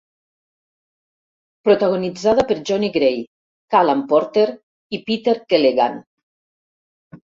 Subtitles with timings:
[1.67, 3.19] Protagonitzada per Jonny Gray,
[3.75, 4.47] Callan Potter
[4.99, 6.01] i Peter Keleghan.